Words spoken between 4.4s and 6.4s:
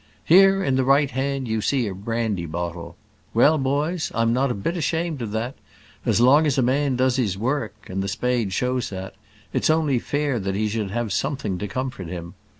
a bit ashamed of that; as